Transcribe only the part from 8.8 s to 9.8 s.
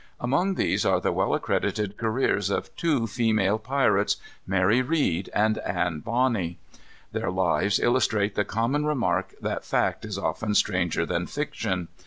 remark that